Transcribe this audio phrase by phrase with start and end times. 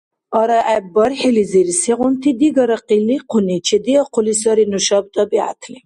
[0.39, 5.77] Арагӏеб бархӏилизир сегъунти-дигара къиликъуни чедиахъули сари нушаб тӏабигӏятли.